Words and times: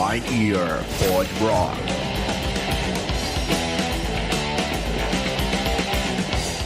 Blind 0.00 0.24
Ear 0.32 0.82
Pod 0.98 1.28
Rock. 1.42 1.76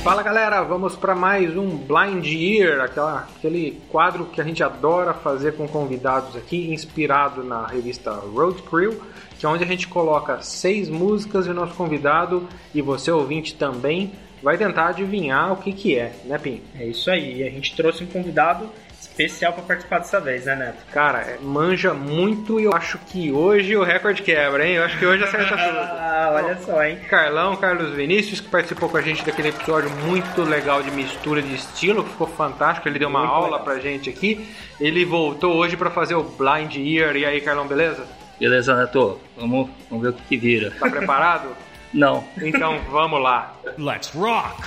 Fala 0.05 0.23
galera, 0.23 0.63
vamos 0.63 0.95
para 0.95 1.17
mais 1.17 1.57
um 1.57 1.77
Blind 1.77 2.25
Ear, 2.27 2.83
aquela, 2.83 3.27
aquele 3.37 3.83
quadro 3.91 4.27
que 4.27 4.41
a 4.41 4.45
gente 4.45 4.63
adora 4.63 5.13
fazer 5.13 5.57
com 5.57 5.67
convidados 5.67 6.37
aqui, 6.37 6.73
inspirado 6.73 7.43
na 7.43 7.67
revista 7.67 8.13
Road 8.13 8.63
Crew, 8.63 9.03
que 9.37 9.45
é 9.45 9.49
onde 9.49 9.65
a 9.65 9.67
gente 9.67 9.89
coloca 9.89 10.41
seis 10.41 10.89
músicas 10.89 11.49
e 11.49 11.51
o 11.51 11.55
nosso 11.55 11.75
convidado 11.75 12.47
e 12.73 12.81
você 12.81 13.11
ouvinte 13.11 13.57
também 13.57 14.13
vai 14.45 14.57
tentar 14.59 14.89
adivinhar 14.89 15.53
o 15.53 15.57
que 15.57 15.73
que 15.73 15.99
é, 15.99 16.13
né 16.27 16.39
Pim? 16.39 16.63
É 16.79 16.85
isso 16.85 17.11
aí, 17.11 17.43
a 17.43 17.51
gente 17.51 17.75
trouxe 17.75 18.05
um 18.05 18.07
convidado 18.07 18.71
especial 19.01 19.53
para 19.53 19.63
participar 19.63 19.99
dessa 19.99 20.19
vez, 20.21 20.45
né, 20.47 20.57
Neto? 20.57 20.79
Cara, 20.93 21.21
é, 21.21 21.39
manja 21.41 21.93
muito 21.95 22.59
e 22.59 22.65
eu 22.65 22.73
acho 22.75 22.99
que 22.99 23.31
hoje 23.31 23.77
o 23.77 23.83
recorde 23.85 24.23
quebra, 24.23 24.67
hein? 24.67 24.75
Eu 24.75 24.85
acho 24.85 24.99
que 24.99 25.07
hoje 25.07 25.23
acerta 25.25 25.57
tudo. 25.57 26.05
Ah, 26.15 26.31
olha 26.33 26.57
só, 26.59 26.83
hein? 26.83 26.99
Carlão, 27.11 27.55
Carlos 27.57 27.91
Vinícius, 27.91 28.41
que 28.41 28.49
participou 28.49 28.89
com 28.89 28.97
a 28.97 29.03
gente 29.03 29.25
daquele 29.25 29.49
episódio 29.49 29.91
muito 30.07 30.43
legal 30.43 30.83
de 30.83 30.91
mistura 30.93 31.43
de 31.43 31.55
estilo, 31.55 32.03
que 32.05 32.11
ficou 32.11 32.27
fantástico. 32.29 32.89
Ele 32.89 32.99
deu 33.01 33.09
uma 33.09 33.19
Muito 33.21 33.33
aula 33.33 33.47
legal. 33.59 33.65
pra 33.65 33.79
gente 33.79 34.09
aqui. 34.09 34.49
Ele 34.81 35.05
voltou 35.05 35.55
hoje 35.55 35.77
pra 35.77 35.91
fazer 35.91 36.15
o 36.15 36.23
Blind 36.23 36.77
Ear. 36.77 37.17
E 37.17 37.27
aí, 37.27 37.41
Carlão, 37.41 37.67
beleza? 37.67 38.07
Beleza, 38.39 38.75
Neto? 38.77 39.21
Vamos, 39.37 39.69
vamos 39.91 40.03
ver 40.05 40.11
o 40.11 40.13
que, 40.15 40.23
que 40.29 40.37
vira. 40.37 40.71
Tá 40.79 40.89
preparado? 40.89 41.49
Não. 41.95 42.25
Então 42.43 42.79
vamos 42.91 43.23
lá. 43.23 43.55
Let's 43.79 44.11
rock! 44.15 44.63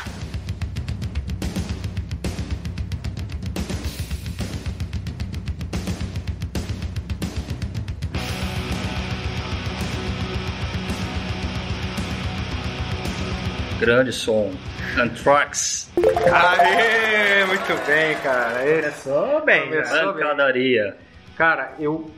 Grande 13.79 14.11
som. 14.11 14.51
Anthrax. 14.99 15.89
Aê, 16.33 17.45
muito 17.45 17.85
bem, 17.85 18.15
cara. 18.23 18.65
Esse- 18.67 19.03
Começou 19.09 19.45
bem? 19.45 19.61
Começou. 19.69 20.13
bem. 20.13 20.23
Pancadaria. 20.23 20.97
Cara, 21.37 21.73
eu 21.79 22.09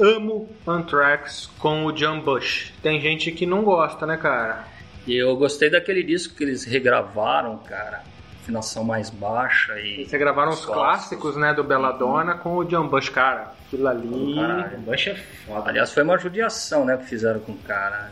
amo 0.00 0.48
Anthrax 0.66 1.50
com 1.58 1.84
o 1.84 1.92
John 1.92 2.20
Bush. 2.20 2.72
Tem 2.82 3.00
gente 3.00 3.30
que 3.32 3.46
não 3.46 3.62
gosta, 3.62 4.06
né, 4.06 4.16
cara? 4.16 4.64
E 5.06 5.16
eu 5.16 5.36
gostei 5.36 5.70
daquele 5.70 6.02
disco 6.02 6.34
que 6.34 6.44
eles 6.44 6.64
regravaram, 6.64 7.58
cara. 7.58 8.02
Afinação 8.42 8.82
mais 8.82 9.10
baixa 9.10 9.78
e. 9.78 10.06
Você 10.06 10.18
gravaram 10.18 10.50
os 10.50 10.60
Os 10.60 10.66
clássicos, 10.66 11.36
né, 11.36 11.52
do 11.52 11.62
Belladonna 11.62 12.34
com 12.34 12.56
o 12.56 12.64
John 12.64 12.88
Bush, 12.88 13.08
cara. 13.10 13.52
Aquilo 13.66 13.86
ali. 13.86 14.34
Caralho. 14.34 14.78
Bush 14.78 15.08
é 15.08 15.14
foda. 15.14 15.68
Aliás, 15.68 15.92
foi 15.92 16.02
uma 16.02 16.18
judiação, 16.18 16.84
né, 16.84 16.96
que 16.96 17.04
fizeram 17.04 17.40
com 17.40 17.52
o 17.52 17.58
cara. 17.58 18.10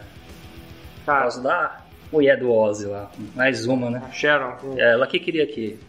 Por 0.99 1.07
Cara, 1.07 1.21
causa 1.23 1.43
da 1.43 1.81
mulher 2.13 2.39
do 2.39 2.53
Ozzy 2.53 2.87
lá. 2.87 3.11
Mais 3.35 3.65
uma, 3.67 3.89
né? 3.91 4.03
Sharon. 4.13 4.57
É 4.77 4.93
ela 4.93 5.07
que 5.07 5.19
queria 5.19 5.47
que 5.47 5.81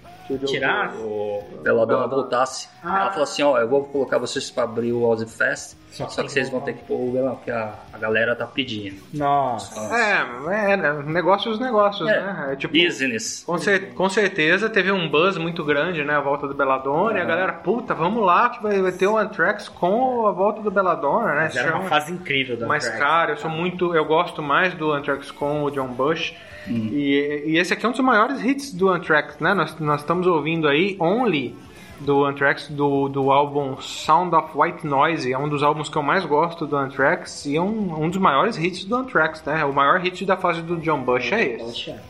Tirar? 0.45 0.93
o 0.95 1.43
Belladonna 1.63 2.07
voltasse. 2.07 2.69
Ah. 2.83 3.01
Ela 3.01 3.09
falou 3.09 3.23
assim, 3.23 3.41
ó, 3.41 3.57
eu 3.57 3.67
vou 3.67 3.85
colocar 3.85 4.19
vocês 4.19 4.51
pra 4.51 4.63
abrir 4.63 4.93
o 4.93 5.03
Ozzy 5.03 5.25
Fest, 5.25 5.75
Só 5.91 6.07
só, 6.07 6.21
que 6.21 6.27
que 6.27 6.33
vocês 6.33 6.49
vão 6.49 6.61
ter 6.61 6.73
que 6.73 6.83
pôr 6.83 6.95
o 6.95 7.11
Belladonna, 7.11 7.35
porque 7.35 7.51
a, 7.51 7.73
a 7.91 7.97
galera 7.97 8.35
tá 8.35 8.45
pedindo. 8.45 9.01
Nossa. 9.13 9.79
É, 9.95 10.73
é, 10.73 11.03
negócios, 11.03 11.59
negócios, 11.59 12.07
É, 12.07 12.21
né? 12.21 12.49
É 12.51 12.55
tipo. 12.55 12.73
Business. 12.73 13.43
Com, 13.45 13.57
cer- 13.57 13.93
com 13.93 14.07
certeza 14.09 14.69
teve 14.69 14.91
um 14.91 15.09
buzz 15.09 15.37
muito 15.37 15.63
grande, 15.63 16.03
né? 16.03 16.13
A 16.15 16.19
volta 16.21 16.47
do 16.47 16.53
Belladonna. 16.53 17.17
E 17.17 17.21
a 17.21 17.25
galera, 17.25 17.53
puta, 17.53 17.93
vamos 17.95 18.23
lá 18.23 18.49
que 18.49 18.61
vai, 18.61 18.81
vai 18.81 18.91
ter 18.91 19.07
o 19.07 19.17
Anthrax 19.17 19.67
com 19.67 20.27
a 20.27 20.31
volta 20.31 20.61
do 20.61 20.69
Belladonna, 20.71 21.33
né? 21.33 21.41
Mas 21.45 21.55
era 21.55 21.75
uma 21.75 21.89
fase 21.89 22.11
incrível 22.13 22.55
da 22.55 22.67
Mas, 22.67 22.85
Anthrax. 22.85 23.03
cara, 23.03 23.31
eu 23.31 23.37
sou 23.37 23.49
muito. 23.49 23.95
Eu 23.95 24.05
gosto 24.05 24.41
mais 24.43 24.73
do 24.75 24.91
Anthrax 24.91 25.31
com 25.31 25.63
o 25.63 25.71
John 25.71 25.87
Bush. 25.87 26.33
Hum. 26.67 26.89
E, 26.91 27.43
e 27.47 27.57
esse 27.57 27.73
aqui 27.73 27.85
é 27.85 27.89
um 27.89 27.91
dos 27.93 28.01
maiores 28.01 28.43
hits 28.43 28.73
do 28.73 28.89
Anthrax, 28.89 29.39
né? 29.39 29.53
Nós, 29.55 29.77
nós 29.79 30.01
estamos 30.01 30.27
ouvindo 30.27 30.67
aí 30.67 30.95
Only 30.99 31.55
do 31.99 32.25
Anthrax, 32.25 32.67
do, 32.69 33.09
do 33.09 33.31
álbum 33.31 33.79
Sound 33.81 34.35
of 34.35 34.51
White 34.55 34.85
Noise. 34.85 35.31
É 35.31 35.37
um 35.37 35.49
dos 35.49 35.63
álbuns 35.63 35.89
que 35.89 35.97
eu 35.97 36.03
mais 36.03 36.25
gosto 36.25 36.65
do 36.65 36.75
Anthrax 36.75 37.45
e 37.45 37.55
é 37.55 37.61
um, 37.61 38.03
um 38.03 38.09
dos 38.09 38.19
maiores 38.19 38.57
hits 38.57 38.85
do 38.85 38.95
Anthrax, 38.95 39.43
né? 39.43 39.63
O 39.65 39.73
maior 39.73 39.99
hit 39.99 40.25
da 40.25 40.37
fase 40.37 40.61
do 40.61 40.77
John 40.77 41.01
Bush 41.01 41.31
é 41.31 41.43
esse. 41.43 41.63
Poxa. 41.63 42.01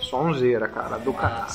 Sonzeira, 0.00 0.66
cara, 0.66 0.98
do 0.98 1.12
caralho. 1.12 1.46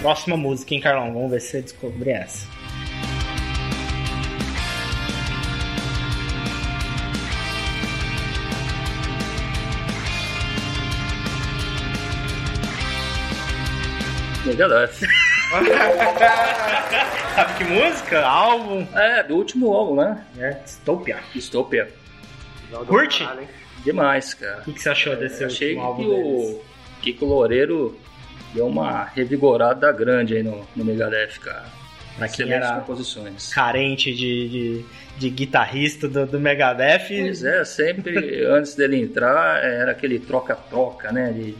Próxima 0.00 0.36
música, 0.36 0.74
hein, 0.74 0.80
Carlão? 0.80 1.12
Vamos 1.12 1.30
ver 1.30 1.40
se 1.40 1.48
você 1.48 1.62
descobre 1.62 2.10
essa. 2.10 2.61
Megadeth. 14.52 15.00
Sabe 17.34 17.54
que 17.58 17.64
música? 17.64 18.24
Álbum? 18.24 18.86
É, 18.94 19.22
do 19.22 19.36
último 19.36 19.72
álbum, 19.72 19.96
né? 19.96 20.24
É, 20.38 20.50
Dystopia. 20.50 21.18
Dystopia. 21.34 21.88
Curte? 22.86 23.26
Demais, 23.84 24.34
cara. 24.34 24.60
O 24.60 24.64
que, 24.64 24.72
que 24.74 24.80
você 24.82 24.90
achou 24.90 25.16
desse 25.16 25.44
Achei 25.44 25.74
que 25.74 25.80
último 25.80 25.86
álbum 25.86 26.08
deles? 26.24 26.50
o 26.50 26.62
Kiko 27.00 27.24
Loureiro 27.24 27.98
deu 28.54 28.66
uma 28.66 29.04
revigorada 29.04 29.90
grande 29.92 30.36
aí 30.36 30.42
no, 30.42 30.66
no 30.76 30.84
Megadeth, 30.84 31.38
cara. 31.40 31.64
Pra 32.18 32.28
quem 32.28 32.44
Excelentes 32.44 32.68
era 32.68 32.80
composições. 32.80 33.54
carente 33.54 34.14
de, 34.14 34.48
de, 34.48 34.84
de 35.16 35.30
guitarrista 35.30 36.06
do, 36.06 36.26
do 36.26 36.38
Megadeth. 36.38 37.06
Pois 37.08 37.42
é, 37.42 37.64
sempre 37.64 38.44
antes 38.48 38.74
dele 38.74 39.00
entrar 39.00 39.64
era 39.64 39.92
aquele 39.92 40.18
troca-troca, 40.18 41.10
né? 41.10 41.32
De, 41.32 41.56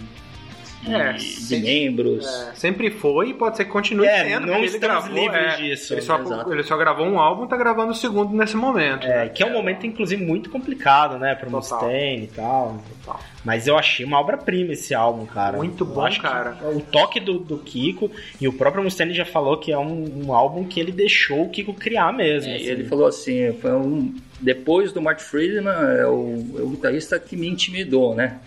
de, 0.83 0.95
É, 0.95 1.13
de 1.13 1.23
sim. 1.23 1.61
membros. 1.63 2.27
É, 2.27 2.55
sempre 2.55 2.91
foi 2.91 3.31
e 3.31 3.35
pode 3.35 3.57
ser 3.57 3.65
que 3.65 3.71
continue 3.71 4.07
É, 4.07 4.25
sendo. 4.25 4.47
não 4.47 4.57
ele 4.57 4.67
estamos 4.67 5.09
gravou, 5.09 5.23
livres 5.23 5.55
é, 5.55 5.57
disso, 5.57 5.95
Ele 5.95 6.01
só, 6.03 6.19
ele 6.51 6.63
só 6.63 6.77
gravou 6.77 7.07
um 7.07 7.19
álbum 7.19 7.45
e 7.45 7.49
tá 7.49 7.57
gravando 7.57 7.93
o 7.93 7.95
segundo 7.95 8.33
nesse 8.37 8.57
momento. 8.57 9.07
É, 9.07 9.25
né? 9.25 9.29
que 9.29 9.43
é 9.43 9.47
um 9.47 9.53
momento, 9.53 9.87
inclusive, 9.87 10.25
muito 10.25 10.51
complicado, 10.51 11.19
né? 11.19 11.35
Pro 11.35 11.51
Total. 11.51 11.81
Mustaine 11.81 12.25
e 12.25 12.29
tal. 12.29 12.79
Total. 13.05 13.21
Mas 13.45 13.67
eu 13.67 13.77
achei 13.79 14.05
uma 14.05 14.19
obra-prima 14.21 14.73
esse 14.73 14.95
álbum, 14.95 15.27
cara. 15.27 15.57
Muito 15.57 15.85
Eu 15.85 15.89
bom, 15.89 16.09
cara. 16.21 16.57
O 16.75 16.81
toque 16.81 17.19
do, 17.21 17.39
do 17.39 17.59
Kiko, 17.59 18.11
e 18.41 18.47
o 18.49 18.53
próprio 18.53 18.83
Mustaine 18.83 19.15
já 19.15 19.25
falou 19.25 19.57
que 19.59 19.73
é 19.73 19.79
um, 19.79 20.27
um 20.27 20.33
álbum 20.35 20.65
que 20.65 20.79
ele 20.79 20.93
deixou 20.93 21.43
o 21.45 21.49
Kiko 21.51 21.75
criar 21.75 22.13
mesmo. 22.13 22.51
É, 22.51 22.57
assim. 22.57 22.65
Ele 22.65 22.85
falou 22.85 23.07
assim, 23.07 23.53
foi 23.61 23.73
um, 23.73 24.15
depois 24.41 24.93
do 24.93 25.01
Mark 25.01 25.21
Friedman, 25.21 25.73
é 25.99 26.07
o, 26.07 26.45
é 26.59 26.63
o 26.63 26.69
guitarrista 26.69 27.19
que 27.19 27.37
me 27.37 27.49
intimidou, 27.49 28.15
né? 28.15 28.39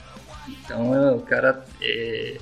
Então 0.47 0.93
é, 0.93 1.11
o 1.11 1.19
cara 1.19 1.65
é, 1.81 2.37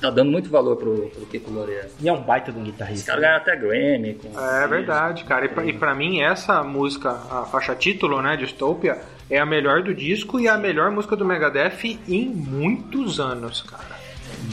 tá 0.00 0.10
dando 0.10 0.30
muito 0.30 0.48
valor 0.48 0.76
pro, 0.76 1.08
pro 1.10 1.26
Kiko 1.26 1.50
Loureiro. 1.50 1.88
E 2.00 2.08
é 2.08 2.12
um 2.12 2.22
baita 2.22 2.52
de 2.52 2.58
um 2.58 2.62
Esse 2.62 2.70
guitarrista. 2.72 3.06
cara 3.06 3.20
ganha 3.20 3.36
até 3.36 3.56
Grammy. 3.56 4.14
Com 4.14 4.38
É 4.38 4.66
verdade, 4.66 5.24
cara. 5.24 5.44
E 5.44 5.48
pra, 5.48 5.64
e 5.64 5.72
pra 5.72 5.94
mim, 5.94 6.20
essa 6.20 6.62
música, 6.62 7.10
a 7.10 7.44
faixa 7.44 7.74
título, 7.74 8.20
né, 8.22 8.36
Dystopia, 8.36 8.98
é 9.30 9.38
a 9.38 9.46
melhor 9.46 9.82
do 9.82 9.94
disco 9.94 10.40
e 10.40 10.48
a 10.48 10.56
melhor 10.56 10.90
música 10.90 11.16
do 11.16 11.24
Megadeth 11.24 11.98
em 12.08 12.28
muitos 12.28 13.20
anos, 13.20 13.62
cara. 13.62 13.98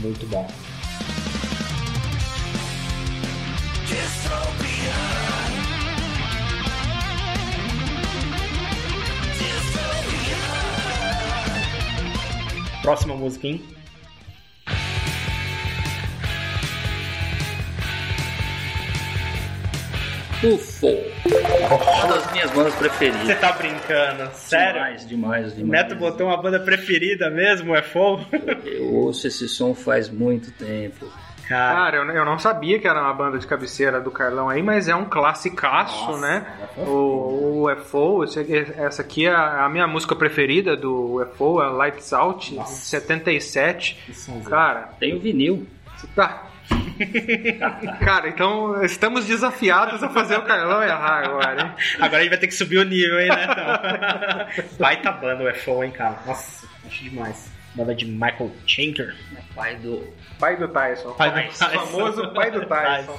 Muito 0.01 0.25
bom. 0.27 0.47
Próxima 12.85 13.15
música, 13.15 13.47
hein? 13.47 13.59
UFO. 20.43 20.87
Uma 21.97 22.07
das 22.13 22.31
minhas 22.31 22.51
bandas 22.51 22.73
Você 22.73 22.79
preferidas. 22.79 23.39
tá 23.39 23.51
brincando? 23.53 24.29
Sério? 24.35 24.73
Demais, 24.73 25.07
demais, 25.07 25.53
O 25.53 25.55
demais. 25.55 25.83
Neto 25.83 25.95
botou 25.95 26.27
uma 26.27 26.37
banda 26.39 26.59
preferida 26.59 27.29
mesmo, 27.29 27.75
é 27.75 27.81
fogo? 27.81 28.25
Eu 28.65 28.93
ouço 28.93 29.27
esse 29.27 29.47
som 29.47 29.73
faz 29.73 30.09
muito 30.09 30.51
tempo. 30.51 31.07
Cara, 31.47 31.75
Cara, 31.75 31.97
eu, 31.97 32.05
eu 32.09 32.25
não 32.25 32.39
sabia 32.39 32.79
que 32.79 32.87
era 32.87 32.99
uma 33.01 33.13
banda 33.13 33.37
de 33.37 33.45
cabeceira 33.45 34.01
do 34.01 34.09
Carlão 34.09 34.49
aí, 34.49 34.63
mas 34.63 34.87
é 34.87 34.95
um 34.95 35.05
classicaço, 35.05 36.11
Nossa, 36.11 36.21
né? 36.21 36.45
é 36.77 36.81
O, 36.81 37.65
o 37.65 37.71
UFO, 37.71 38.23
essa 38.23 39.01
aqui 39.01 39.27
é 39.27 39.33
a, 39.33 39.69
minha 39.69 39.87
música 39.87 40.15
preferida 40.15 40.75
do 40.75 41.21
UFO, 41.21 41.61
é 41.61 41.67
Lights 41.67 42.11
Out, 42.13 42.49
de 42.51 42.55
Nossa. 42.57 42.73
77. 42.85 44.03
que 44.05 44.13
sonzeira. 44.13 44.49
Cara, 44.49 44.89
Tem 44.99 45.15
o 45.15 45.19
vinil. 45.19 45.67
você 45.95 46.07
tá. 46.15 46.43
Cara, 48.03 48.29
então 48.29 48.83
estamos 48.83 49.25
desafiados 49.25 50.01
a 50.01 50.09
fazer 50.09 50.37
o 50.37 50.43
Carlão 50.43 50.81
errar 50.81 51.25
agora, 51.25 51.61
hein? 51.61 51.71
Agora 51.99 52.17
a 52.17 52.21
gente 52.21 52.29
vai 52.29 52.39
ter 52.39 52.47
que 52.47 52.55
subir 52.55 52.79
o 52.79 52.83
nível, 52.83 53.19
hein, 53.19 53.29
né? 53.29 53.47
Então. 53.51 54.65
Baita 54.79 55.11
banda 55.11 55.43
o 55.43 55.55
FO, 55.55 55.83
hein, 55.83 55.91
cara? 55.91 56.17
Nossa, 56.25 56.67
acho 56.87 57.03
demais. 57.03 57.54
Banda 57.75 57.93
de 57.93 58.05
Michael 58.05 58.51
Schenker. 58.65 59.15
Pai 59.53 59.75
do. 59.77 60.07
Pai 60.39 60.55
do 60.57 60.67
Tyson. 60.67 61.11
Pai 61.13 61.29
do 61.31 61.39
O 61.49 61.57
Tyson. 61.57 61.85
famoso 61.85 62.33
pai 62.33 62.51
do 62.51 62.65
Tyson. 62.67 63.17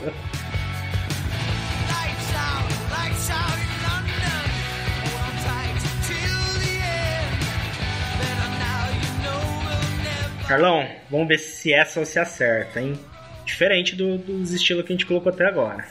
Carlão, 10.47 10.87
vamos 11.11 11.27
ver 11.29 11.39
se 11.39 11.73
essa 11.73 12.05
você 12.05 12.21
acerta, 12.21 12.81
hein? 12.81 12.99
Diferente 13.45 13.97
do- 13.97 14.19
dos 14.19 14.53
estilos 14.53 14.85
que 14.85 14.93
a 14.93 14.97
gente 14.97 15.07
colocou 15.07 15.33
até 15.33 15.45
agora. 15.45 15.85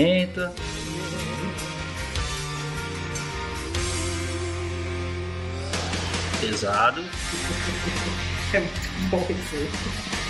80. 0.00 0.52
Pesado. 6.40 7.04
É 8.52 8.60
muito 8.60 9.10
bom 9.10 9.26
isso 9.28 10.20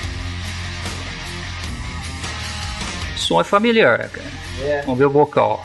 som 3.31 3.41
é 3.41 3.45
familiar, 3.45 4.09
cara. 4.09 4.29
É. 4.61 4.83
Vamos 4.83 4.99
ver 4.99 5.05
o 5.05 5.11
vocal. 5.11 5.65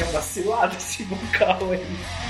É 0.00 0.04
vacilado 0.04 0.76
esse 0.78 1.04
vocal 1.04 1.58
aí. 1.72 2.25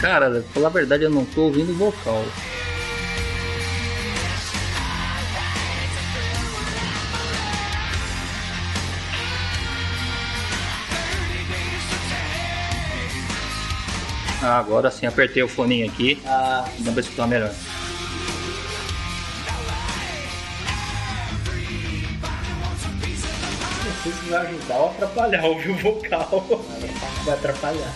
Cara, 0.00 0.30
pra 0.30 0.42
falar 0.42 0.66
a 0.66 0.70
verdade, 0.70 1.04
eu 1.04 1.10
não 1.10 1.24
tô 1.24 1.42
ouvindo 1.42 1.72
vocal. 1.78 2.24
Ah, 14.42 14.58
agora 14.58 14.90
sim, 14.90 15.06
apertei 15.06 15.42
o 15.42 15.48
foninho 15.48 15.86
aqui. 15.88 16.20
Ah, 16.26 16.64
Dá 16.80 16.90
pra 16.92 17.00
escutar 17.00 17.26
melhor. 17.28 17.52
não 23.84 24.02
sei 24.02 24.12
se 24.12 24.30
vai 24.30 24.46
ajudar 24.46 24.76
ou 24.78 24.90
atrapalhar 24.90 25.44
ouvir 25.44 25.70
o 25.70 25.78
vocal. 25.78 26.44
Vai 27.24 27.34
atrapalhar. 27.34 27.92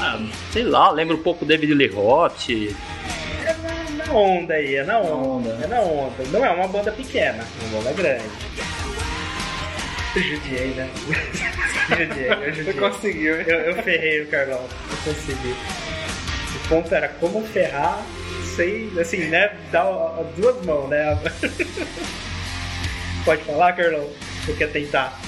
Ah, 0.00 0.18
sei 0.52 0.62
lá, 0.64 0.90
lembra 0.90 1.16
um 1.16 1.22
pouco 1.22 1.44
David 1.44 1.74
Lee 1.74 1.88
Roth. 1.88 2.50
É 2.50 3.54
na, 4.06 4.12
onda 4.12 4.54
aí, 4.54 4.76
é 4.76 4.84
na 4.84 4.98
onda. 5.00 5.50
onda. 5.50 5.64
É 5.64 5.66
na 5.66 5.80
onda. 5.80 6.24
Não 6.30 6.44
é 6.44 6.50
uma 6.50 6.68
banda 6.68 6.92
pequena, 6.92 7.42
é 7.42 7.64
uma 7.66 7.78
banda 7.78 7.92
grande. 7.92 8.47
Eu 10.16 10.22
judiei, 10.22 10.68
né? 10.74 10.90
judiei, 11.88 12.30
eu 12.32 12.38
Você 12.38 12.52
judiei. 12.64 12.74
conseguiu, 12.74 13.38
hein? 13.40 13.44
Eu, 13.46 13.58
eu 13.60 13.82
ferrei 13.82 14.22
o 14.22 14.26
Carlão, 14.28 14.66
eu 14.90 14.96
consegui. 15.04 15.54
O 16.54 16.68
ponto 16.68 16.94
era 16.94 17.08
como 17.08 17.46
ferrar 17.46 18.02
sem, 18.56 18.90
assim, 18.98 19.26
né? 19.28 19.56
Dar 19.70 19.84
duas 20.36 20.64
mãos, 20.64 20.88
né? 20.88 21.18
Pode 23.24 23.42
falar, 23.44 23.72
Carlão? 23.74 24.08
Você 24.44 24.52
quer 24.54 24.70
tentar? 24.72 25.18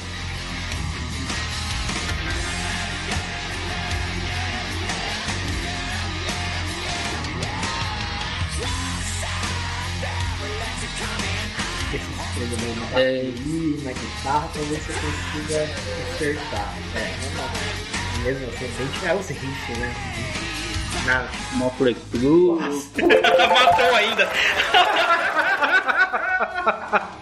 Instrumento 12.42 12.80
na 12.80 12.86
bateria, 12.86 13.84
na 13.84 13.92
guitarra, 13.92 14.50
talvez 14.54 14.82
você 14.82 14.92
consiga 14.92 15.68
acertar. 16.14 16.74
É, 16.96 16.98
normal. 17.26 17.50
Mesmo 18.24 18.46
assim, 18.48 18.68
bem 18.78 18.88
tirar 18.98 19.16
os 19.16 19.28
riffs, 19.28 19.78
né? 19.78 19.94
Nada. 21.06 21.28
Motley 21.52 21.94
Crue. 22.10 22.58
Matou 22.58 23.94
ainda. 23.94 24.28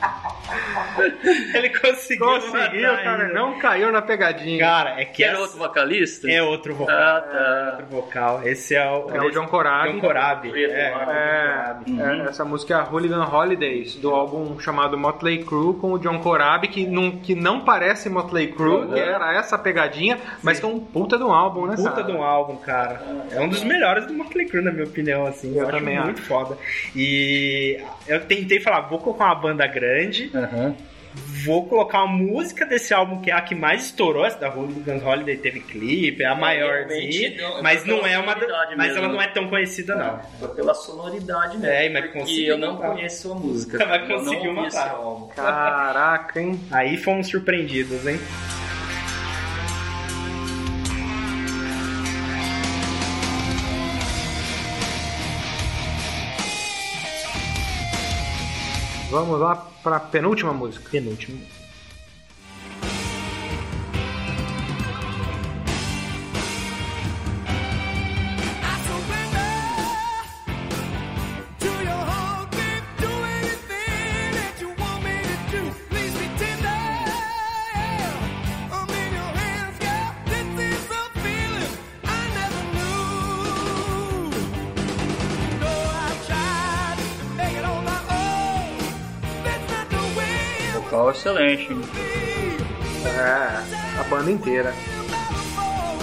Ele 1.55 1.69
conseguiu. 1.71 2.27
Conseguiu, 2.27 2.89
cara. 2.97 3.23
ainda. 3.25 3.35
Não 3.35 3.59
caiu 3.59 3.91
na 3.93 4.03
pegadinha. 4.03 4.59
Cara, 4.59 5.01
é 5.01 5.05
que 5.05 5.17
Que 5.19 5.25
era 5.25 5.33
essa- 5.35 5.43
outro 5.43 5.59
vocalista? 5.59 6.31
É 6.31 6.43
outro 6.43 6.75
vocal. 6.75 6.97
Ah, 6.97 7.21
tá. 7.21 7.69
Outro 7.73 7.87
vocal. 7.97 8.41
Esse 8.45 8.75
é 8.75 8.91
o. 8.91 9.11
É 9.15 9.21
o 9.21 9.31
John 9.31 9.47
Corabi. 9.47 9.93
John 9.93 10.01
Corabi. 10.01 10.65
É, 10.65 10.71
é 10.71 10.89
É, 11.09 11.77
é, 12.01 12.29
essa 12.29 12.45
música 12.45 12.75
é 12.75 12.77
a 12.77 12.85
Hooligan 12.85 13.25
Holidays, 13.25 13.95
do 13.97 14.11
álbum 14.11 14.59
chamado 14.61 14.97
Motley 14.99 15.45
Crue, 15.45 15.75
com 15.79 15.93
o 15.93 15.99
John 15.99 16.19
Corabi, 16.21 16.69
que 16.69 16.87
não, 16.87 17.11
que 17.13 17.35
não 17.35 17.61
parece 17.61 18.09
Motley 18.09 18.49
Crue, 18.53 18.89
que 18.89 18.99
era 19.01 19.35
essa 19.35 19.59
pegadinha, 19.59 20.19
mas 20.43 20.59
que 20.61 20.67
é 20.67 20.69
um 20.69 20.79
puta 20.81 21.17
de 21.17 21.25
um 21.25 21.33
álbum, 21.33 21.67
né, 21.67 21.77
Puta 21.77 21.91
cara? 21.91 22.03
de 22.05 22.13
um 22.13 22.23
álbum, 22.23 22.57
cara. 22.57 23.01
É 23.31 23.41
um 23.41 23.49
dos 23.49 23.63
melhores 23.65 24.07
do 24.07 24.13
Motley 24.15 24.47
Crue, 24.47 24.63
na 24.63 24.73
minha 24.73 24.85
opinião, 24.85 25.27
assim. 25.27 25.51
Eu 25.55 25.63
Eu, 25.63 25.69
acho 25.69 25.79
também 25.79 26.01
muito 26.01 26.23
foda. 26.23 26.57
E 26.95 27.81
eu 28.07 28.21
tentei 28.21 28.61
falar, 28.61 28.83
vou 28.83 28.99
colocar 28.99 29.27
uma 29.27 29.35
banda 29.35 29.67
grande, 29.67 30.31
Aham. 30.35 30.75
Vou 31.45 31.67
colocar 31.67 32.05
uma 32.05 32.17
música 32.17 32.65
desse 32.67 32.93
álbum 32.93 33.21
que 33.21 33.31
é 33.31 33.35
a 33.35 33.41
que 33.41 33.55
mais 33.55 33.87
estourou, 33.87 34.25
essa 34.25 34.39
da 34.39 34.49
Hooligans 34.49 35.03
Holiday 35.03 35.37
teve 35.37 35.61
clipe, 35.61 36.23
é 36.23 36.27
a 36.27 36.35
realmente, 36.35 36.61
maiorzinha, 36.61 37.37
não, 37.41 37.63
mas 37.63 37.85
não 37.85 38.07
é 38.07 38.19
uma, 38.19 38.35
mas 38.77 38.89
mesmo. 38.89 38.99
ela 38.99 39.09
não 39.09 39.23
é 39.23 39.29
tão 39.29 39.49
conhecida 39.49 39.95
não. 39.95 40.21
Foi 40.39 40.49
pela 40.55 40.75
sonoridade 40.75 41.57
mesmo. 41.59 41.73
É, 41.73 41.89
mas 41.89 42.11
porque 42.11 42.33
eu 42.43 42.59
não 42.59 42.75
matar. 42.75 42.91
conheço 42.91 43.33
a 43.33 43.35
música. 43.35 43.87
Mas 43.87 44.09
conseguiu 44.09 44.53
matar. 44.53 44.97
Caraca, 45.35 46.41
hein? 46.41 46.61
Aí 46.71 46.97
fomos 46.97 47.29
surpreendidos, 47.29 48.07
hein? 48.07 48.19
Vamos 59.19 59.41
lá 59.41 59.57
pra 59.83 59.99
penúltima 59.99 60.53
música. 60.53 60.89
Penúltimo. 60.91 61.39
I 61.39 61.58
excelente. 91.11 91.69
É, 93.05 94.01
a 94.01 94.05
banda 94.05 94.31
inteira. 94.31 94.75
Oh. 95.59 95.99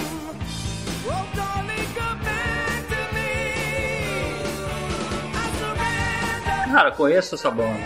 Cara, 6.75 6.91
conheço 6.91 7.35
essa 7.35 7.49
banda. 7.49 7.79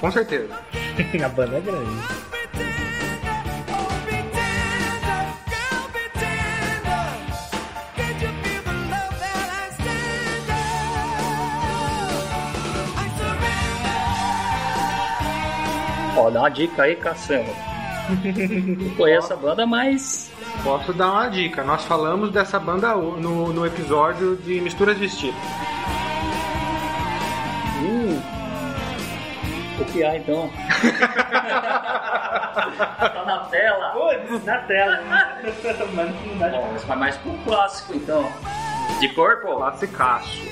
Com 0.00 0.10
certeza. 0.10 0.48
A 1.22 1.28
banda 1.28 1.58
é 1.58 1.60
grande. 1.60 2.27
Ó, 16.28 16.30
dá 16.30 16.40
uma 16.40 16.50
dica 16.50 16.82
aí, 16.82 16.94
caçamba. 16.94 17.50
Não 18.78 18.94
conheço 18.96 19.32
a 19.32 19.36
banda, 19.36 19.66
mas. 19.66 20.30
Posso 20.62 20.92
dar 20.92 21.10
uma 21.10 21.28
dica. 21.28 21.64
Nós 21.64 21.84
falamos 21.84 22.30
dessa 22.30 22.60
banda 22.60 22.94
no, 22.94 23.50
no 23.52 23.66
episódio 23.66 24.36
de 24.36 24.60
Misturas 24.60 24.98
de 24.98 25.06
Estilo. 25.06 25.34
Hum. 27.82 28.20
Copiar 29.78 30.16
então. 30.16 30.50
tá 32.76 33.24
na 33.26 33.38
tela. 33.50 33.90
Putz, 33.92 34.44
na 34.44 34.58
tela. 34.58 35.00
Mas 35.08 35.46
não 36.26 36.38
dá 36.38 36.48
de 36.48 36.56
Bom, 36.56 36.68
mas 36.72 36.98
mais 36.98 37.16
pro 37.16 37.32
clássico 37.44 37.94
então. 37.94 38.30
De 39.00 39.08
corpo? 39.10 39.56
Classicaço. 39.56 40.42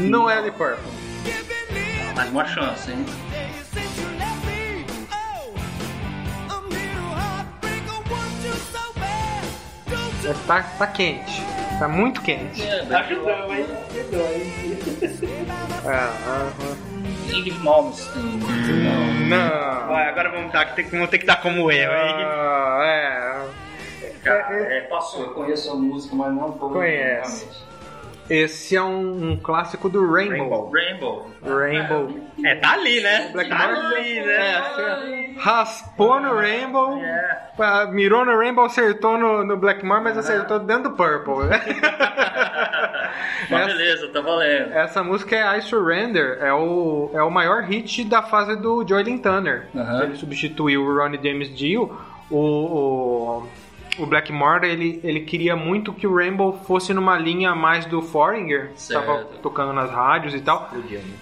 Não 0.00 0.28
é 0.28 0.42
de 0.42 0.50
Purple. 0.50 0.82
Mais 2.16 2.30
uma 2.30 2.44
chance, 2.46 2.90
hein? 2.90 3.04
Tá, 10.46 10.62
tá 10.62 10.86
quente. 10.86 11.42
Tá 11.78 11.88
muito 11.88 12.20
quente. 12.22 12.62
Ajudou, 12.62 13.54
hein? 13.54 13.66
Ajudou, 13.90 14.26
hein? 14.32 14.78
É, 15.86 15.90
ah, 15.92 16.50
Ingrid 17.32 17.58
Malmsteen. 17.60 18.40
ah. 18.88 19.28
Não. 19.28 19.88
Vai, 19.88 20.08
agora 20.08 20.30
vamos, 20.30 20.52
dar, 20.52 20.74
ter, 20.74 20.84
vamos 20.84 21.08
ter 21.10 21.18
que 21.18 21.26
dar 21.26 21.40
como 21.40 21.70
eu, 21.70 21.90
hein? 21.90 22.14
Ah, 22.26 22.78
é. 22.82 24.12
Cara, 24.22 24.56
é, 24.56 24.80
passou. 24.82 25.22
Eu 25.22 25.30
conheço 25.34 25.70
a 25.70 25.74
música, 25.76 26.14
mas 26.16 26.34
não 26.34 26.52
tô 26.52 26.70
Conhece. 26.70 27.44
realmente. 27.46 27.67
Esse 28.30 28.76
é 28.76 28.82
um, 28.82 29.32
um 29.32 29.36
clássico 29.36 29.88
do 29.88 30.10
Rainbow. 30.12 30.70
Rainbow. 30.70 31.30
Rainbow. 31.42 32.20
É, 32.44 32.54
tá 32.56 32.72
ali, 32.72 33.00
né? 33.00 33.30
Blackmore. 33.32 33.58
Tá 33.74 33.88
ali, 33.88 34.20
né? 34.20 34.34
É, 34.34 35.34
raspou 35.38 36.20
no 36.20 36.34
Rainbow, 36.34 36.98
É. 37.02 37.50
pá, 37.56 37.86
mirou 37.86 38.24
no 38.24 38.36
Rainbow, 38.36 38.64
acertou 38.64 39.16
no, 39.16 39.44
no 39.44 39.56
Blackmore, 39.56 40.02
mas 40.02 40.18
acertou 40.18 40.58
dentro 40.58 40.90
do 40.90 40.96
Purple. 40.96 41.46
né? 41.48 41.60
Mas 43.50 43.66
beleza, 43.66 44.08
tá 44.08 44.20
valendo. 44.20 44.72
Essa 44.74 45.02
música 45.02 45.34
é 45.34 45.58
I 45.58 45.62
Surrender, 45.62 46.38
é 46.40 46.52
o, 46.52 47.10
é 47.14 47.22
o 47.22 47.30
maior 47.30 47.62
hit 47.62 48.04
da 48.04 48.22
fase 48.22 48.56
do 48.56 48.86
Joylin 48.86 49.18
Turner. 49.18 49.68
Aham. 49.74 50.02
Ele 50.04 50.16
substituiu 50.16 50.82
o 50.84 50.94
Ronnie 50.96 51.18
James 51.22 51.54
Dio. 51.56 51.98
O, 52.30 52.36
o, 52.38 53.48
o 53.98 54.06
Blackmore, 54.06 54.66
ele, 54.66 55.00
ele 55.02 55.20
queria 55.20 55.56
muito 55.56 55.92
que 55.92 56.06
o 56.06 56.14
Rainbow 56.14 56.52
fosse 56.64 56.94
numa 56.94 57.18
linha 57.18 57.54
mais 57.54 57.84
do 57.86 58.00
Foreigner, 58.00 58.72
que 58.72 58.82
Certo. 58.82 59.00
estava 59.00 59.24
tocando 59.42 59.72
nas 59.72 59.90
rádios 59.90 60.34
e 60.34 60.40
tal. 60.40 60.70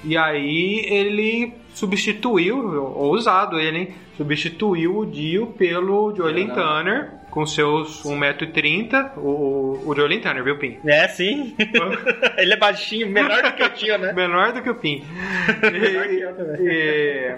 E 0.04 0.16
aí 0.16 0.84
ele 0.86 1.54
substituiu, 1.74 2.56
ousado 2.96 3.58
ele, 3.58 3.78
hein? 3.78 3.94
Substituiu 4.16 4.96
o 4.96 5.06
Dio 5.06 5.48
pelo 5.48 6.14
Joylin 6.16 6.48
Turner, 6.48 7.10
com 7.30 7.44
seus 7.44 8.02
1,30m. 8.02 9.18
O, 9.18 9.82
o, 9.84 9.94
Joylin 9.94 10.20
Turner, 10.20 10.42
viu, 10.42 10.56
Pim? 10.56 10.78
É, 10.86 11.06
sim. 11.06 11.54
Ele 12.38 12.54
é 12.54 12.56
baixinho, 12.56 13.10
menor 13.10 13.42
do 13.42 13.52
que 13.52 13.62
o 13.62 13.68
tio, 13.68 13.98
né? 13.98 14.14
Menor 14.14 14.54
do 14.54 14.62
que 14.62 14.70
o 14.70 14.74
Pin. 14.74 15.04
que 15.60 16.14
eu 16.18 16.34
também. 16.34 16.66
e, 16.66 17.34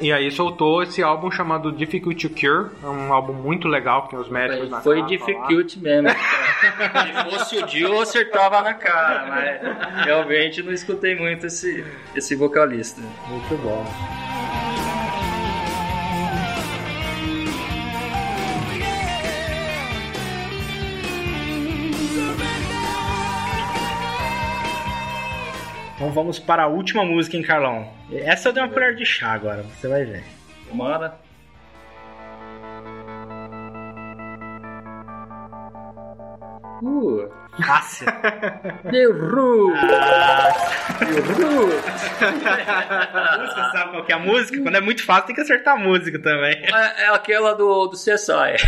e 0.00 0.12
aí 0.12 0.30
soltou 0.30 0.82
esse 0.82 1.02
álbum 1.02 1.30
chamado 1.30 1.70
Difficult 1.70 2.28
to 2.28 2.34
Cure. 2.34 2.70
É 2.82 2.86
um 2.86 3.12
álbum 3.12 3.34
muito 3.34 3.68
legal, 3.68 4.04
que 4.04 4.10
tem 4.10 4.18
os 4.18 4.28
médicos 4.28 4.70
na 4.70 4.80
Foi 4.80 5.02
difficult 5.02 5.78
mesmo. 5.78 6.08
Se 6.10 7.30
fosse 7.30 7.58
o 7.58 7.66
Dio, 7.66 7.88
eu 7.88 8.00
acertava 8.00 8.62
na 8.62 8.74
cara, 8.74 9.26
mas 9.28 10.04
realmente 10.04 10.62
não 10.62 10.72
escutei 10.72 11.14
muito 11.14 11.46
esse, 11.46 11.84
esse 12.14 12.34
vocalista. 12.34 13.02
Muito 13.28 13.56
bom. 13.62 13.84
Então 26.00 26.10
vamos 26.10 26.38
para 26.38 26.62
a 26.62 26.66
última 26.66 27.04
música, 27.04 27.36
hein, 27.36 27.42
Carlão? 27.42 27.86
Essa 28.10 28.48
eu 28.48 28.54
dei 28.54 28.62
uma 28.62 28.72
colher 28.72 28.94
de 28.94 29.04
chá 29.04 29.32
agora, 29.32 29.62
você 29.62 29.86
vai 29.86 30.02
ver. 30.02 30.24
Tomara. 30.66 31.14
Uh, 36.82 37.28
Fácil. 37.66 38.06
Root! 38.06 38.82
The 38.84 39.04
Root! 41.34 41.74
Você 43.40 43.60
sabe 43.70 43.90
qual 43.90 44.02
que 44.06 44.12
é 44.12 44.14
a 44.14 44.18
música? 44.18 44.58
Quando 44.62 44.76
é 44.76 44.80
muito 44.80 45.04
fácil, 45.04 45.26
tem 45.26 45.34
que 45.34 45.42
acertar 45.42 45.74
a 45.74 45.78
música 45.78 46.18
também. 46.18 46.54
É, 46.64 47.04
é 47.04 47.08
aquela 47.14 47.54
do, 47.54 47.88
do 47.88 47.96
CSI. 47.98 48.56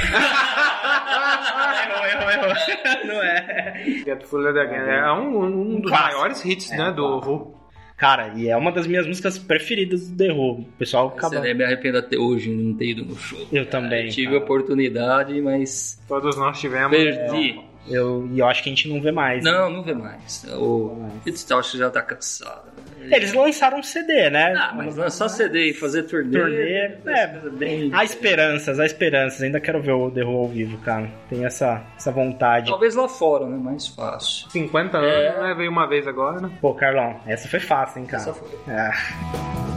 Não 3.07 3.23
é. 3.23 3.83
Get 4.05 4.23
Fuller 4.25 4.57
Again. 4.57 4.91
É 4.91 5.13
um, 5.13 5.45
um 5.77 5.81
dos 5.81 5.91
maiores 5.91 6.45
hits, 6.45 6.71
É, 6.73 6.77
né, 6.77 6.93
do. 6.93 7.19
Who. 7.19 7.63
Cara, 7.97 8.33
e 8.35 8.49
é 8.49 8.57
uma 8.57 8.73
das 8.73 8.87
minhas 8.87 9.07
músicas 9.07 9.39
preferidas 9.39 10.11
do 10.11 10.17
The 10.17 10.33
Who. 10.33 10.53
O 10.61 10.65
pessoal 10.79 11.09
acaba... 11.09 11.37
Você 11.41 11.55
me 11.55 11.63
arrependo 11.65 11.99
até 11.99 12.19
hoje 12.19 12.51
de 12.51 12.57
não 12.57 12.75
ter 12.75 12.87
ido 12.87 13.05
no 13.05 13.17
show. 13.17 13.39
Eu 13.53 13.65
também, 13.67 14.09
tive 14.09 14.33
cara. 14.33 14.39
a 14.41 14.43
oportunidade, 14.43 15.41
mas 15.41 16.03
Todos 16.09 16.37
nós 16.37 16.59
tivemos. 16.59 16.91
perdi. 16.97 17.61
Eu, 17.89 18.29
e 18.31 18.39
eu 18.39 18.47
acho 18.47 18.63
que 18.63 18.69
a 18.69 18.73
gente 18.73 18.89
não 18.89 19.01
vê 19.01 19.11
mais. 19.11 19.43
Não, 19.43 19.71
não 19.71 19.83
vê 19.83 19.95
mais. 19.95 20.45
O 20.57 21.11
Fitzgerald 21.25 21.77
já 21.77 21.91
tá 21.91 22.03
cansado. 22.03 22.71
Eles 23.01 23.33
lançaram 23.33 23.79
um 23.79 23.83
CD, 23.83 24.31
né? 24.31 24.55
Ah, 24.57 24.73
mas 24.75 24.97
lançar 24.97 25.29
CD 25.29 25.71
e 25.71 25.75
fazer 25.75 26.05
turnê. 26.05 26.39
Turnê, 26.39 26.97
é. 27.07 27.41
bem. 27.51 27.91
Há 27.93 28.05
esperanças, 28.05 28.79
há 28.79 28.87
esperanças. 28.87 29.43
Ainda 29.43 29.61
quero 29.61 29.83
ver 29.83 29.93
o 29.93 30.11
The 30.11 30.23
Who 30.23 30.37
ao 30.37 30.49
vivo, 30.49 30.79
cara. 30.79 31.11
Tenho 31.29 31.45
essa, 31.45 31.83
essa 31.97 32.13
vontade. 32.13 32.71
Talvez 32.71 32.95
lá 32.95 33.09
fora, 33.09 33.47
né? 33.47 33.57
Mais 33.57 33.89
fácil. 33.89 34.49
50 34.51 34.99
anos, 34.99 35.41
né? 35.41 35.55
Veio 35.55 35.71
uma 35.71 35.89
vez 35.89 36.07
agora, 36.07 36.41
né? 36.41 36.51
Pô, 36.61 36.75
Carlão, 36.75 37.21
essa 37.27 37.49
foi 37.49 37.61
fácil, 37.61 38.01
hein, 38.01 38.07
cara? 38.07 38.23
Essa 38.23 38.35
foi. 38.35 38.49
É. 38.73 39.72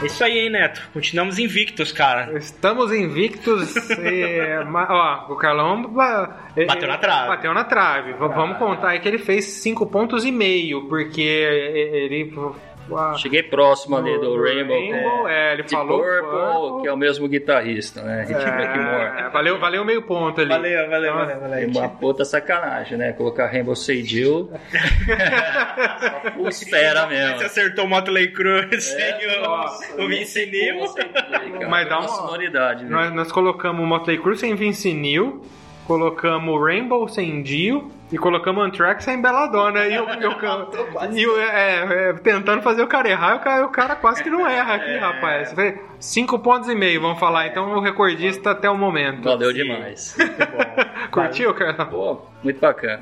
É 0.00 0.06
isso 0.06 0.22
aí, 0.22 0.38
hein, 0.38 0.50
Neto? 0.50 0.80
Continuamos 0.92 1.40
invictos, 1.40 1.90
cara. 1.90 2.38
Estamos 2.38 2.92
invictos. 2.92 3.74
e, 3.90 4.38
ó, 4.88 5.32
o 5.32 5.34
Carlão 5.36 5.82
ba- 5.92 6.36
Bateu 6.68 6.86
na 6.88 6.98
trave. 6.98 7.28
Bateu 7.28 7.52
na 7.54 7.64
trave. 7.64 8.12
Vamos 8.12 8.58
contar 8.58 8.90
aí 8.90 9.00
que 9.00 9.08
ele 9.08 9.18
fez 9.18 9.44
5 9.44 9.84
pontos 9.86 10.24
e 10.24 10.30
meio, 10.30 10.88
porque 10.88 11.20
ele. 11.20 12.32
A- 12.96 13.14
Cheguei 13.14 13.42
próximo 13.42 13.96
ali 13.96 14.18
do 14.18 14.40
Rainbow. 14.42 14.76
Rainbow, 14.78 15.28
é, 15.28 15.52
ele 15.54 15.62
de 15.64 15.70
falou. 15.70 15.98
Purple, 16.02 16.82
que 16.82 16.88
é 16.88 16.92
o 16.92 16.96
mesmo 16.96 17.28
guitarrista, 17.28 18.02
né? 18.02 18.24
Rick 18.26 18.40
É, 18.40 18.50
Blackmore. 18.56 19.32
valeu, 19.32 19.58
valeu 19.58 19.84
meio 19.84 20.02
ponto 20.02 20.40
ali. 20.40 20.50
Valeu, 20.50 20.88
valeu, 20.88 21.12
valeu, 21.14 21.36
É 21.36 21.38
valeu. 21.38 21.68
uma 21.70 21.88
puta 21.88 22.24
sacanagem, 22.24 22.96
né? 22.98 23.12
Colocar 23.12 23.46
Rainbow 23.46 23.74
full 26.34 26.48
espera 26.48 27.02
Você 27.06 27.14
mesmo. 27.14 27.42
acertou 27.44 27.84
o 27.84 27.88
Motley 27.88 28.32
Crue 28.32 28.68
É, 28.70 29.38
o, 29.38 29.42
nossa, 29.42 30.02
o 30.02 30.06
Vince 30.08 30.46
Neil. 30.46 30.84
Mas 31.68 31.88
dá 31.88 31.98
uma 31.98 32.08
sonoridade, 32.08 32.84
né? 32.84 32.90
Nós, 32.90 33.12
nós 33.12 33.32
colocamos 33.32 33.82
o 33.82 33.86
Motley 33.86 34.18
Crue 34.18 34.36
sem 34.36 34.54
Vince 34.54 34.92
Neil, 34.92 35.42
colocamos 35.88 36.62
Rainbow 36.62 37.08
sem 37.08 37.42
Dio 37.42 37.90
e 38.12 38.16
colocamos 38.18 38.62
Anthrax 38.64 39.02
sem 39.04 39.20
Belladonna. 39.20 39.86
E 39.86 39.94
e 39.96 39.98
o, 39.98 40.36
ca- 40.36 40.66
e 41.12 41.26
o- 41.26 41.40
é, 41.40 42.10
é, 42.10 42.12
tentando 42.12 42.62
fazer 42.62 42.82
o 42.82 42.86
cara 42.86 43.08
errar, 43.08 43.36
o 43.36 43.40
cara, 43.40 43.64
o 43.66 43.70
cara 43.70 43.96
quase 43.96 44.22
que 44.22 44.28
não 44.30 44.46
erra 44.46 44.74
aqui, 44.74 44.96
rapaz. 44.98 45.52
Foi 45.54 45.80
Cinco 45.98 46.38
pontos 46.38 46.68
e 46.68 46.74
meio, 46.76 47.00
vamos 47.00 47.18
falar. 47.18 47.46
Então 47.48 47.72
o 47.72 47.80
recordista 47.80 48.50
até 48.52 48.68
o 48.70 48.76
momento. 48.76 49.24
Valeu 49.24 49.52
demais. 49.52 50.16
Curtiu, 51.10 51.52
cara? 51.54 51.86
Pô, 51.86 52.20
muito 52.44 52.60
bacana. 52.60 53.00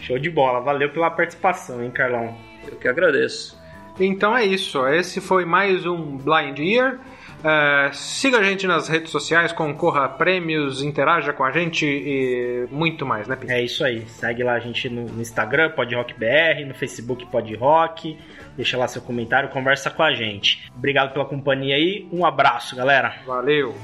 Show 0.00 0.18
de 0.18 0.30
bola. 0.30 0.60
Valeu 0.60 0.88
pela 0.90 1.10
participação, 1.10 1.82
hein, 1.82 1.90
Carlão? 1.90 2.34
Eu 2.70 2.76
que 2.78 2.86
agradeço. 2.88 3.57
Então 4.00 4.36
é 4.36 4.44
isso. 4.44 4.86
Esse 4.86 5.20
foi 5.20 5.44
mais 5.44 5.84
um 5.84 6.16
Blind 6.16 6.58
Year. 6.58 6.98
É, 7.44 7.90
siga 7.92 8.38
a 8.38 8.42
gente 8.42 8.66
nas 8.66 8.88
redes 8.88 9.12
sociais, 9.12 9.52
concorra 9.52 10.04
a 10.04 10.08
prêmios, 10.08 10.82
interaja 10.82 11.32
com 11.32 11.44
a 11.44 11.52
gente 11.52 11.86
e 11.86 12.66
muito 12.70 13.06
mais, 13.06 13.28
né, 13.28 13.36
Pim? 13.36 13.50
É 13.50 13.62
isso 13.62 13.84
aí. 13.84 14.04
Segue 14.08 14.42
lá 14.42 14.54
a 14.54 14.58
gente 14.58 14.88
no, 14.88 15.04
no 15.04 15.20
Instagram, 15.20 15.70
PodRockBR, 15.70 16.64
no 16.64 16.74
Facebook 16.74 17.26
PodRock. 17.26 18.18
Deixa 18.56 18.76
lá 18.76 18.88
seu 18.88 19.02
comentário, 19.02 19.50
conversa 19.50 19.88
com 19.88 20.02
a 20.02 20.12
gente. 20.12 20.68
Obrigado 20.76 21.12
pela 21.12 21.24
companhia 21.24 21.76
aí. 21.76 22.08
Um 22.12 22.26
abraço, 22.26 22.74
galera. 22.74 23.14
Valeu! 23.24 23.74